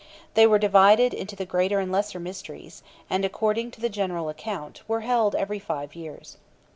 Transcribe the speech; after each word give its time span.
They 0.33 0.47
were 0.47 0.57
divided 0.57 1.13
into 1.13 1.35
the 1.35 1.45
Greater 1.45 1.79
and 1.79 1.91
Lesser 1.91 2.19
Mysteries, 2.19 2.81
and, 3.07 3.23
according 3.23 3.69
to 3.69 3.81
the 3.81 3.87
general 3.87 4.29
account, 4.29 4.81
were 4.89 5.01
held 5.01 5.35
every 5.35 5.59
five 5.59 5.93
years. 5.93 6.37